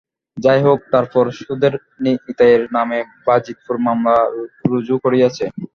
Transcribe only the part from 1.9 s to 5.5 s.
নিতাইয়ের নামে বাজিতপুরে মামলা রুজু করিয়াছে।